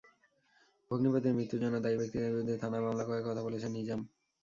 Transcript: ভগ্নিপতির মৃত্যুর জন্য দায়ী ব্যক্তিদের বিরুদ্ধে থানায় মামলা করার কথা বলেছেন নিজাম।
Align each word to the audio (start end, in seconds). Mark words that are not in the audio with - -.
ভগ্নিপতির 0.91 1.35
মৃত্যুর 1.37 1.61
জন্য 1.63 1.75
দায়ী 1.79 1.97
ব্যক্তিদের 1.99 2.33
বিরুদ্ধে 2.33 2.61
থানায় 2.61 2.83
মামলা 2.85 3.03
করার 3.07 3.25
কথা 3.27 3.41
বলেছেন 3.43 3.71
নিজাম। 3.77 3.99